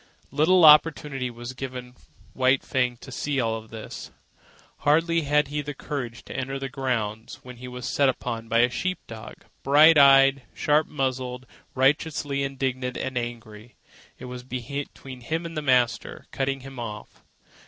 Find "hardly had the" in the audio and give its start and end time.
4.79-5.75